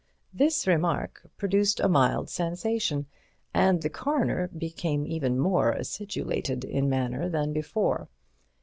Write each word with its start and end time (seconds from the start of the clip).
This 0.33 0.65
remark 0.65 1.29
produced 1.37 1.79
a 1.79 1.87
mild 1.87 2.27
sensation, 2.27 3.05
and 3.53 3.83
the 3.83 3.89
Coroner 3.91 4.47
became 4.47 5.05
even 5.05 5.37
more 5.37 5.73
acidulated 5.77 6.63
in 6.63 6.89
manner 6.89 7.29
than 7.29 7.53
before. 7.53 8.09